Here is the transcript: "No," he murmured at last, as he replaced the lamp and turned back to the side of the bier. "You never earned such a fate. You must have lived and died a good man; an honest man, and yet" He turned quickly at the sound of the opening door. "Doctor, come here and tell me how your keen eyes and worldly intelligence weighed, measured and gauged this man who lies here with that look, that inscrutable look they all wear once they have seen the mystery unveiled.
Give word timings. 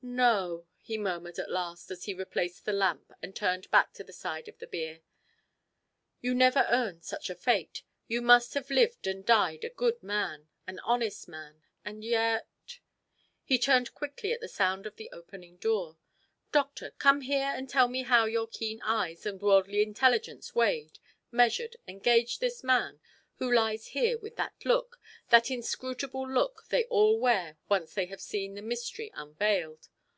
"No," 0.00 0.64
he 0.80 0.96
murmured 0.96 1.40
at 1.40 1.50
last, 1.50 1.90
as 1.90 2.04
he 2.04 2.14
replaced 2.14 2.64
the 2.64 2.72
lamp 2.72 3.12
and 3.20 3.34
turned 3.34 3.68
back 3.72 3.92
to 3.94 4.04
the 4.04 4.12
side 4.12 4.46
of 4.48 4.56
the 4.58 4.66
bier. 4.68 5.02
"You 6.20 6.36
never 6.36 6.68
earned 6.70 7.02
such 7.02 7.28
a 7.28 7.34
fate. 7.34 7.82
You 8.06 8.22
must 8.22 8.54
have 8.54 8.70
lived 8.70 9.08
and 9.08 9.26
died 9.26 9.64
a 9.64 9.68
good 9.70 10.00
man; 10.00 10.48
an 10.68 10.78
honest 10.80 11.26
man, 11.26 11.62
and 11.84 12.04
yet" 12.04 12.46
He 13.44 13.58
turned 13.58 13.92
quickly 13.94 14.32
at 14.32 14.40
the 14.40 14.46
sound 14.48 14.86
of 14.86 14.94
the 14.96 15.10
opening 15.12 15.56
door. 15.56 15.98
"Doctor, 16.52 16.92
come 16.92 17.22
here 17.22 17.52
and 17.54 17.68
tell 17.68 17.88
me 17.88 18.04
how 18.04 18.24
your 18.24 18.46
keen 18.46 18.80
eyes 18.82 19.26
and 19.26 19.42
worldly 19.42 19.82
intelligence 19.82 20.54
weighed, 20.54 21.00
measured 21.32 21.74
and 21.88 22.02
gauged 22.04 22.38
this 22.40 22.62
man 22.62 23.00
who 23.36 23.52
lies 23.52 23.88
here 23.88 24.18
with 24.18 24.34
that 24.36 24.54
look, 24.64 24.98
that 25.28 25.48
inscrutable 25.48 26.28
look 26.28 26.64
they 26.70 26.82
all 26.86 27.20
wear 27.20 27.56
once 27.68 27.94
they 27.94 28.06
have 28.06 28.20
seen 28.20 28.54
the 28.54 28.62
mystery 28.62 29.12
unveiled. 29.14 29.88